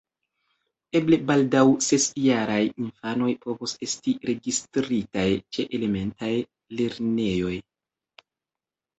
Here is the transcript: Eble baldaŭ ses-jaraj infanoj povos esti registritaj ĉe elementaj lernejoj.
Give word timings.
Eble 0.99 1.17
baldaŭ 1.31 1.59
ses-jaraj 1.87 2.61
infanoj 2.83 3.27
povos 3.43 3.75
esti 3.87 4.13
registritaj 4.29 5.25
ĉe 5.57 5.65
elementaj 5.79 6.31
lernejoj. 6.81 7.53